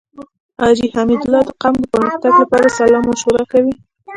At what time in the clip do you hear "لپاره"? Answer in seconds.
2.41-2.73